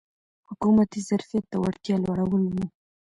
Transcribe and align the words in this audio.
حکومتي 0.49 0.99
ظرفیت 1.09 1.45
او 1.55 1.59
وړتیا 1.65 1.95
لوړول 2.05 2.43
و. 2.53 2.57